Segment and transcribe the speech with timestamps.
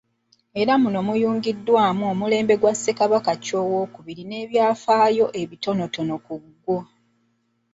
[0.61, 3.61] Era muno muyungiddwamu omulembe gwa Ssekabaka Chwa
[4.11, 5.85] II n'ebyafaayo ebitono
[6.25, 6.79] ku gwo.